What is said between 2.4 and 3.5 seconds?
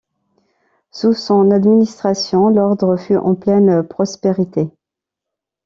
l'ordre fut en